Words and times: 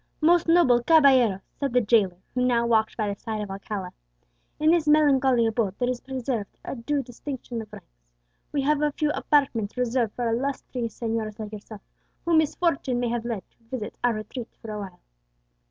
"Most 0.19 0.47
noble 0.47 0.81
caballero," 0.81 1.41
said 1.59 1.73
the 1.73 1.79
jailer, 1.81 2.17
who 2.33 2.43
now 2.43 2.65
walked 2.65 2.97
by 2.97 3.07
the 3.07 3.19
side 3.19 3.39
of 3.39 3.51
Alcala, 3.51 3.91
"in 4.57 4.71
this 4.71 4.87
melancholy 4.87 5.45
abode 5.45 5.77
there 5.77 5.91
is 5.91 6.01
preserved 6.01 6.57
a 6.65 6.75
due 6.75 7.03
distinction 7.03 7.61
of 7.61 7.71
ranks. 7.71 8.01
We 8.51 8.63
have 8.63 8.81
a 8.81 8.91
few 8.93 9.11
apartments 9.11 9.77
reserved 9.77 10.15
for 10.15 10.27
illustrious 10.27 10.99
señors 10.99 11.37
like 11.37 11.51
yourself, 11.51 11.81
whom 12.25 12.39
misfortune 12.39 12.99
may 12.99 13.09
have 13.09 13.25
led 13.25 13.43
to 13.51 13.63
visit 13.69 13.95
our 14.03 14.15
retreat 14.15 14.55
for 14.59 14.71
awhile." 14.71 15.01